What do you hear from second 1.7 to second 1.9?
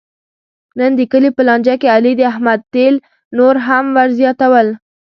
کې